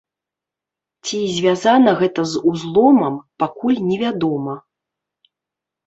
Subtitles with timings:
[1.07, 4.61] Ці звязана гэта з узломам, пакуль невядома.